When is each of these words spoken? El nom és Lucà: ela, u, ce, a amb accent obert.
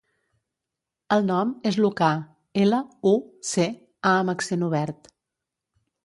El 1.15 1.25
nom 1.25 1.51
és 1.71 1.75
Lucà: 1.83 2.07
ela, 2.61 2.79
u, 3.09 3.11
ce, 3.49 3.67
a 4.13 4.15
amb 4.23 4.33
accent 4.35 4.65
obert. 4.69 5.11